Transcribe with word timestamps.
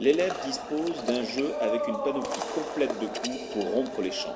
L'élève 0.00 0.34
dispose 0.46 1.04
d'un 1.04 1.22
jeu 1.22 1.52
avec 1.60 1.86
une 1.86 1.98
panoplie 1.98 2.40
complète 2.54 2.98
de 3.00 3.06
coups 3.06 3.38
pour 3.52 3.70
rompre 3.70 4.00
l'échange. 4.00 4.32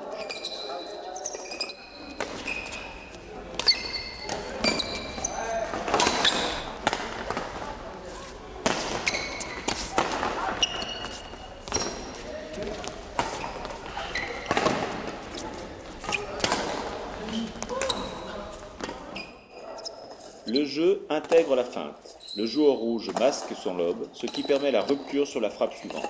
Le 20.45 20.63
jeu 20.63 21.07
intègre 21.09 21.55
la 21.55 21.63
feinte. 21.63 22.14
Le 22.37 22.45
joueur 22.45 22.75
rouge 22.75 23.11
masque 23.17 23.53
son 23.55 23.75
lobe, 23.75 24.09
ce 24.11 24.25
qui 24.25 24.43
permet 24.43 24.71
la 24.71 24.81
rupture 24.81 25.25
sur 25.25 25.39
la 25.39 25.49
frappe 25.49 25.73
suivante. 25.73 26.03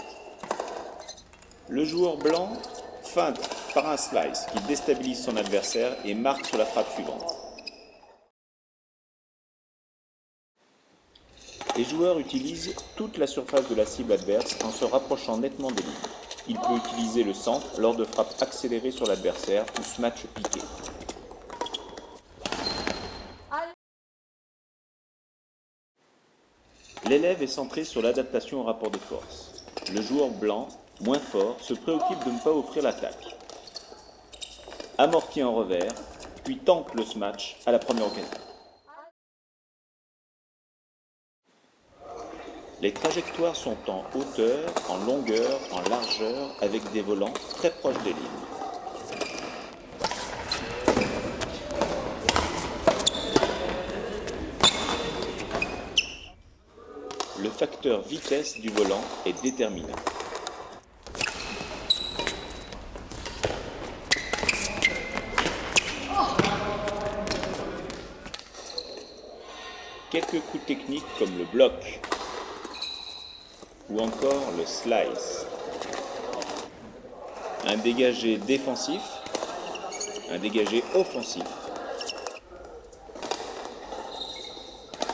Le 1.69 1.85
joueur 1.85 2.17
blanc 2.17 2.51
feinte 3.03 3.47
par 3.75 3.87
un 3.87 3.97
slice 3.97 4.47
qui 4.51 4.59
déstabilise 4.63 5.23
son 5.23 5.37
adversaire 5.37 5.95
et 6.03 6.15
marque 6.15 6.47
sur 6.47 6.57
la 6.57 6.65
frappe 6.65 6.91
suivante. 6.93 7.23
Les 11.77 11.83
joueurs 11.83 12.17
utilisent 12.17 12.73
toute 12.95 13.19
la 13.19 13.27
surface 13.27 13.69
de 13.69 13.75
la 13.75 13.85
cible 13.85 14.13
adverse 14.13 14.57
en 14.63 14.71
se 14.71 14.85
rapprochant 14.85 15.37
nettement 15.37 15.69
des 15.69 15.83
lignes. 15.83 15.93
Il 16.47 16.57
peut 16.57 16.75
utiliser 16.75 17.23
le 17.23 17.33
centre 17.35 17.79
lors 17.79 17.95
de 17.95 18.03
frappes 18.03 18.33
accélérées 18.41 18.91
sur 18.91 19.05
l'adversaire 19.05 19.65
ou 19.79 19.83
smash 19.83 20.25
piqué. 20.33 20.61
L'élève 27.07 27.43
est 27.43 27.47
centré 27.47 27.83
sur 27.83 28.01
l'adaptation 28.01 28.61
au 28.61 28.63
rapport 28.63 28.89
de 28.89 28.97
force. 28.97 29.63
Le 29.93 30.01
joueur 30.01 30.29
blanc, 30.29 30.67
moins 31.01 31.19
fort, 31.19 31.57
se 31.61 31.75
préoccupe 31.75 32.25
de 32.25 32.31
ne 32.31 32.39
pas 32.39 32.49
offrir 32.49 32.81
l'attaque. 32.81 33.37
Amortit 34.97 35.43
en 35.43 35.53
revers, 35.53 35.93
puis 36.43 36.57
tente 36.57 36.95
le 36.95 37.03
smash 37.03 37.57
à 37.67 37.71
la 37.71 37.77
première 37.77 38.07
occasion. 38.07 38.39
Les 42.81 42.91
trajectoires 42.91 43.55
sont 43.55 43.77
en 43.87 44.03
hauteur, 44.15 44.71
en 44.89 44.97
longueur, 45.05 45.59
en 45.71 45.87
largeur, 45.87 46.55
avec 46.61 46.91
des 46.91 47.01
volants 47.01 47.33
très 47.51 47.69
proches 47.69 48.01
des 48.03 48.13
lignes. 48.13 48.54
Facteur 57.55 58.01
vitesse 58.01 58.59
du 58.59 58.69
volant 58.69 59.01
est 59.25 59.41
déterminant. 59.41 59.95
Quelques 70.11 70.41
coups 70.51 70.65
techniques 70.65 71.05
comme 71.17 71.37
le 71.37 71.45
bloc 71.45 72.01
ou 73.89 74.01
encore 74.01 74.51
le 74.57 74.65
slice. 74.65 75.45
Un 77.67 77.77
dégagé 77.77 78.37
défensif, 78.37 79.01
un 80.29 80.39
dégagé 80.39 80.83
offensif. 80.93 81.43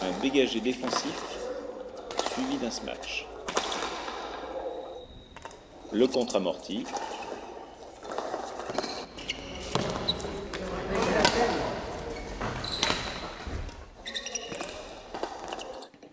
Un 0.02 0.20
dégagé 0.22 0.60
défensif 0.60 1.41
suivi 2.34 2.58
d'un 2.58 2.72
smash. 2.72 3.26
Le 5.92 6.08
contre-amorti. 6.08 6.86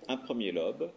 Un 0.09 0.17
premier 0.17 0.51
lobe. 0.51 0.91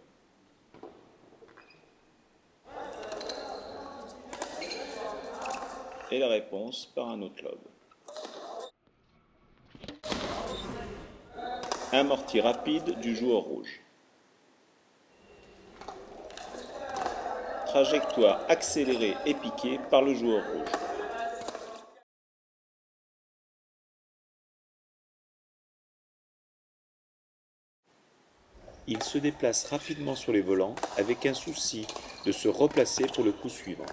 Et 6.09 6.17
la 6.17 6.27
réponse 6.29 6.87
par 6.95 7.09
un 7.09 7.21
autre 7.21 7.43
lobe. 7.43 7.59
Amorti 11.91 12.41
rapide 12.41 12.99
du 12.99 13.15
joueur 13.15 13.43
rouge. 13.43 13.81
Trajectoire 17.71 18.41
accélérée 18.49 19.15
et 19.25 19.33
piquée 19.33 19.79
par 19.89 20.01
le 20.01 20.13
joueur 20.13 20.43
rouge. 20.51 20.67
Il 28.87 29.01
se 29.01 29.17
déplace 29.19 29.69
rapidement 29.69 30.15
sur 30.15 30.33
les 30.33 30.41
volants 30.41 30.75
avec 30.97 31.25
un 31.25 31.33
souci 31.33 31.87
de 32.25 32.33
se 32.33 32.49
replacer 32.49 33.05
pour 33.05 33.23
le 33.23 33.31
coup 33.31 33.47
suivant. 33.47 33.85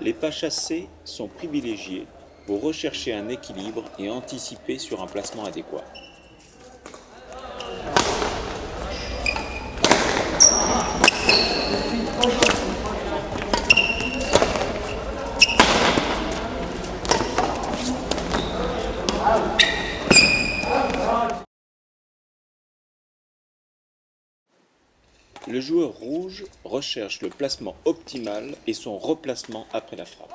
Les 0.00 0.12
pas 0.12 0.32
chassés 0.32 0.88
sont 1.04 1.28
privilégiés 1.28 2.08
pour 2.46 2.62
rechercher 2.62 3.14
un 3.14 3.28
équilibre 3.28 3.84
et 4.00 4.10
anticiper 4.10 4.78
sur 4.78 5.00
un 5.00 5.06
placement 5.06 5.44
adéquat. 5.44 5.84
Le 25.50 25.62
joueur 25.62 25.92
rouge 25.94 26.44
recherche 26.62 27.22
le 27.22 27.30
placement 27.30 27.74
optimal 27.86 28.54
et 28.66 28.74
son 28.74 28.98
replacement 28.98 29.66
après 29.72 29.96
la 29.96 30.04
frappe. 30.04 30.30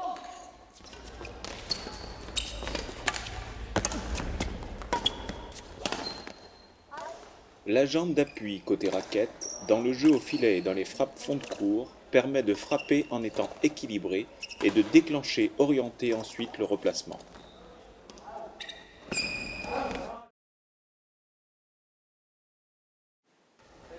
La 7.68 7.85
jambe 7.85 8.16
d'appui 8.16 8.62
côté 8.66 8.90
raquette, 8.90 9.29
dans 9.68 9.81
le 9.81 9.94
jeu 9.94 10.09
au 10.09 10.19
filet 10.19 10.57
et 10.57 10.62
dans 10.62 10.74
les 10.74 10.84
frappes 10.84 11.19
fond 11.19 11.35
de 11.35 11.45
cours, 11.45 11.91
permet 12.09 12.41
de 12.41 12.56
frapper 12.56 13.06
en 13.12 13.22
étant 13.22 13.50
équilibré 13.62 14.25
et 14.63 14.72
de 14.72 14.81
déclencher 14.94 15.51
orienter 15.59 16.16
ensuite 16.16 16.57
le 16.57 16.66
replacement. 16.66 17.19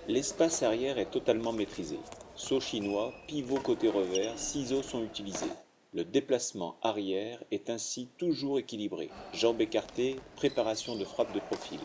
L'espace 0.06 0.62
arrière 0.62 0.98
est 0.98 1.10
totalement 1.10 1.54
maîtrisé. 1.54 1.98
Saut 2.34 2.60
chinois, 2.60 3.14
pivot 3.26 3.58
côté 3.58 3.88
revers, 3.88 4.38
ciseaux 4.38 4.82
sont 4.82 5.02
utilisés. 5.02 5.46
Le 5.94 6.04
déplacement 6.04 6.76
arrière 6.82 7.42
est 7.50 7.70
ainsi 7.70 8.08
toujours 8.18 8.58
équilibré. 8.58 9.08
Jambes 9.32 9.62
écartées, 9.62 10.16
préparation 10.36 10.94
de 10.96 11.06
frappe 11.06 11.32
de 11.32 11.40
profil. 11.40 11.80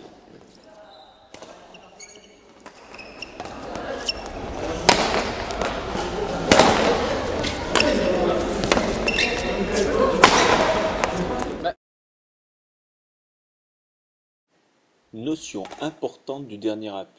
Notion 15.14 15.64
importante 15.80 16.48
du 16.48 16.58
dernier 16.58 16.90
appui 16.90 17.19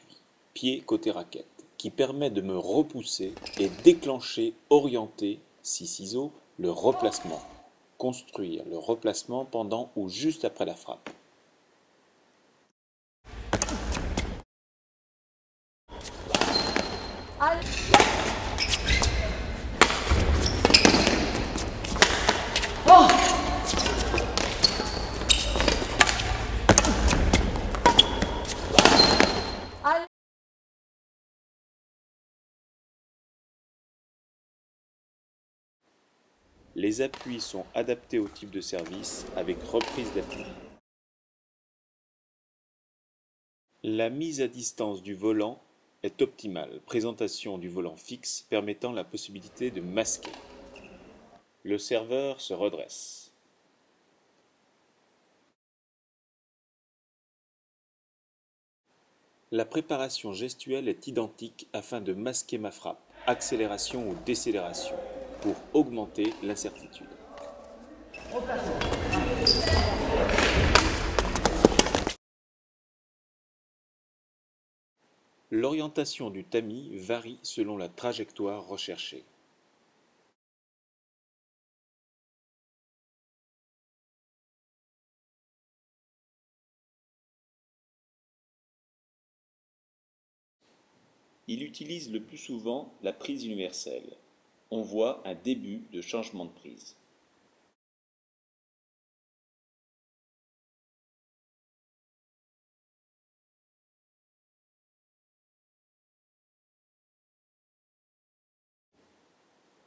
côté 0.87 1.11
raquette, 1.11 1.65
qui 1.79 1.91
permet 1.91 2.31
de 2.31 2.41
me 2.41 2.57
repousser 2.57 3.35
et 3.59 3.69
déclencher, 3.85 4.55
orienter, 4.69 5.41
si 5.62 5.87
ciseaux, 5.87 6.33
le 6.59 6.71
replacement. 6.71 7.41
Construire 7.99 8.65
le 8.69 8.79
replacement 8.79 9.45
pendant 9.45 9.91
ou 9.97 10.09
juste 10.09 10.45
après 10.45 10.67
la 10.67 10.75
frappe. 10.75 11.11
Les 36.77 37.01
appuis 37.01 37.41
sont 37.41 37.67
adaptés 37.75 38.19
au 38.21 38.29
type 38.29 38.51
de 38.51 38.61
service 38.61 39.27
avec 39.37 39.61
reprise 39.63 40.13
d'appui. 40.15 40.45
La 43.83 44.09
mise 44.09 44.41
à 44.41 44.47
distance 44.47 45.03
du 45.03 45.15
volant 45.15 45.61
est 46.03 46.23
optimale, 46.23 46.81
présentation 46.87 47.59
du 47.59 47.69
volant 47.69 47.97
fixe 47.97 48.47
permettant 48.49 48.93
la 48.93 49.05
possibilité 49.05 49.71
de 49.71 49.81
masquer. 49.81 50.31
Le 51.65 51.77
serveur 51.77 52.41
se 52.41 52.55
redresse. 52.55 53.33
La 59.51 59.65
préparation 59.65 60.33
gestuelle 60.33 60.87
est 60.87 61.09
identique 61.09 61.67
afin 61.73 62.01
de 62.01 62.13
masquer 62.13 62.57
ma 62.59 62.71
frappe, 62.71 63.03
accélération 63.27 64.09
ou 64.09 64.15
décélération, 64.25 64.95
pour 65.43 65.55
augmenter 65.73 66.33
l'incertitude. 66.43 67.07
L'orientation 75.51 76.31
du 76.31 76.45
tamis 76.45 76.97
varie 76.97 77.41
selon 77.43 77.77
la 77.77 77.89
trajectoire 77.89 78.67
recherchée. 78.67 79.25
Il 91.49 91.65
utilise 91.65 92.13
le 92.13 92.23
plus 92.23 92.39
souvent 92.39 92.95
la 93.03 93.13
prise 93.13 93.45
universelle. 93.45 94.17
On 94.73 94.83
voit 94.83 95.21
un 95.25 95.35
début 95.35 95.83
de 95.93 96.01
changement 96.01 96.45
de 96.45 96.51
prise. 96.51 96.97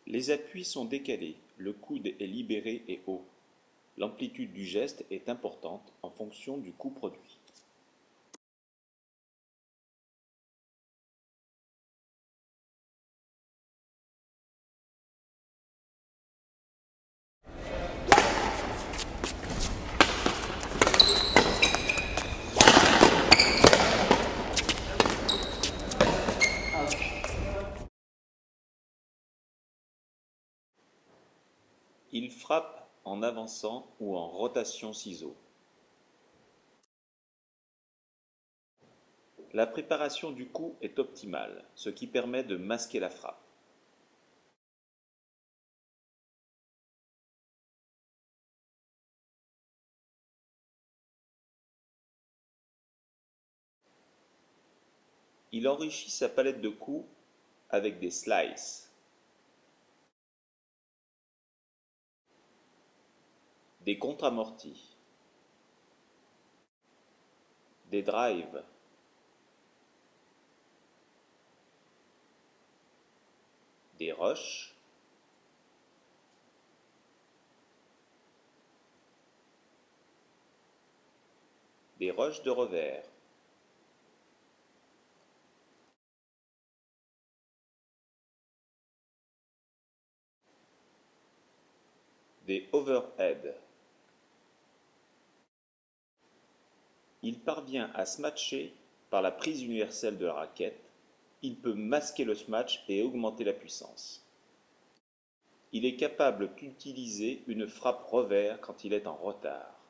Les 0.05 0.31
appuis 0.31 0.65
sont 0.65 0.85
décalés, 0.85 1.37
le 1.57 1.73
coude 1.73 2.05
est 2.05 2.27
libéré 2.27 2.83
et 2.87 2.99
haut. 3.07 3.25
L'amplitude 3.97 4.53
du 4.53 4.65
geste 4.65 5.05
est 5.09 5.29
importante 5.29 5.93
en 6.03 6.09
fonction 6.09 6.57
du 6.57 6.71
coût 6.71 6.91
produit. 6.91 7.39
Il 32.15 32.29
frappe 32.29 32.87
en 33.05 33.23
avançant 33.23 33.87
ou 33.99 34.15
en 34.15 34.27
rotation 34.27 34.93
ciseaux. 34.93 35.35
La 39.51 39.65
préparation 39.65 40.29
du 40.29 40.47
coup 40.47 40.75
est 40.83 40.99
optimale, 40.99 41.65
ce 41.73 41.89
qui 41.89 42.05
permet 42.05 42.43
de 42.43 42.55
masquer 42.55 42.99
la 42.99 43.09
frappe. 43.09 43.41
Il 55.51 55.67
enrichit 55.67 56.11
sa 56.11 56.29
palette 56.29 56.61
de 56.61 56.69
coups 56.69 57.07
avec 57.71 57.99
des 57.99 58.11
slices. 58.11 58.82
Des 63.85 63.97
contre-amortis, 63.99 64.95
des 67.91 68.01
drives, 68.01 68.63
des 73.99 74.11
rushs, 74.11 74.73
des 81.99 82.11
rushs 82.11 82.41
de 82.43 82.49
revers, 82.49 83.03
des 92.47 92.67
overheads. 92.71 93.72
Il 97.23 97.39
parvient 97.39 97.89
à 97.95 98.05
smatcher 98.05 98.73
par 99.09 99.21
la 99.21 99.31
prise 99.31 99.63
universelle 99.63 100.17
de 100.17 100.25
la 100.25 100.33
raquette, 100.33 100.83
il 101.41 101.55
peut 101.55 101.73
masquer 101.73 102.25
le 102.25 102.35
smatch 102.35 102.83
et 102.89 103.01
augmenter 103.01 103.43
la 103.43 103.53
puissance. 103.53 104.25
Il 105.71 105.85
est 105.85 105.95
capable 105.95 106.53
d'utiliser 106.55 107.43
une 107.47 107.67
frappe 107.67 108.03
revers 108.05 108.59
quand 108.61 108.83
il 108.83 108.93
est 108.93 109.07
en 109.07 109.15
retard. 109.15 109.82